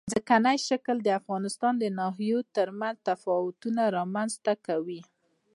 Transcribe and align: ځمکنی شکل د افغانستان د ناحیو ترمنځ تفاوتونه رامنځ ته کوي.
ځمکنی 0.11 0.57
شکل 0.67 0.95
د 1.03 1.09
افغانستان 1.19 1.73
د 1.79 1.85
ناحیو 1.99 2.39
ترمنځ 2.55 2.97
تفاوتونه 3.09 3.81
رامنځ 3.97 4.31
ته 4.45 4.53
کوي. 4.67 5.01